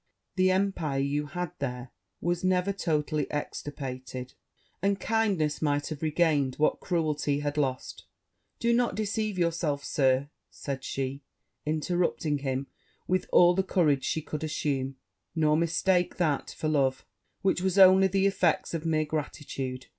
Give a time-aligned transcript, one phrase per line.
[0.35, 1.91] the empire you had there
[2.21, 4.33] was never totally extirpated;
[4.81, 8.05] and kindness might have regained what cruelty had lost!'
[8.59, 11.21] 'Do not deceive yourself, Sir,' said she,
[11.67, 12.65] interrupting him
[13.07, 14.95] with all the courage she could assume;
[15.35, 17.05] 'nor mistake that for love
[17.43, 19.85] which was only the effect of mere gratitude.'